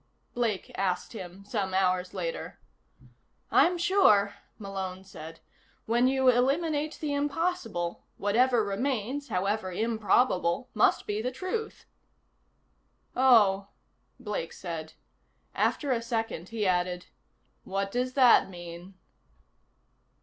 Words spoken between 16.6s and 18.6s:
added: "What does that